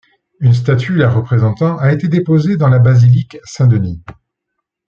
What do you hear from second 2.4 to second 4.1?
dans la Basilique Saint-Denis.